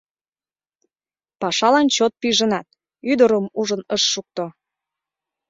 Пашалан 1.41 1.87
чот 1.95 2.13
пижынат, 2.21 2.67
ӱдырым 3.11 3.45
ужын 3.59 3.81
ыш 3.95 4.03
шукто. 4.11 4.45